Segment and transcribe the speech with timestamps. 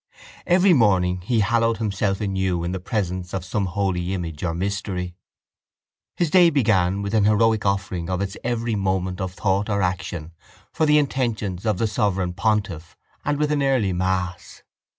[0.47, 5.13] Every morning he hallowed himself anew in the presence of some holy image or mystery.
[6.15, 10.31] His day began with an heroic offering of its every moment of thought or action
[10.73, 14.63] for the intentions of the sovereign pontiff and with an early mass.